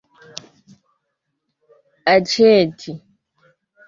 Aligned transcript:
aĉeti 2.13 2.93